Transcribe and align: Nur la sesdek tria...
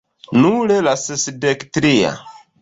Nur 0.43 0.73
la 0.87 0.93
sesdek 1.01 1.67
tria... 1.79 2.17